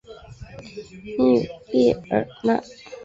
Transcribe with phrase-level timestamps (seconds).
[1.15, 2.59] 穆列尔讷。